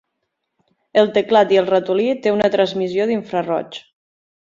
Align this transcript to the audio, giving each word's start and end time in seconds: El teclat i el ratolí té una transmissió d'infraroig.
El 1.01 1.11
teclat 1.17 1.53
i 1.57 1.61
el 1.63 1.69
ratolí 1.73 2.09
té 2.25 2.35
una 2.39 2.51
transmissió 2.59 3.11
d'infraroig. 3.15 3.83